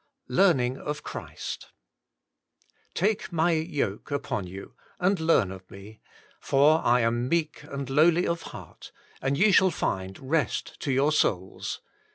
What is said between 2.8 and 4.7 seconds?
"Take My yoke upon